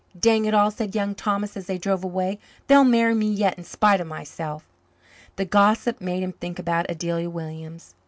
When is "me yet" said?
3.13-3.55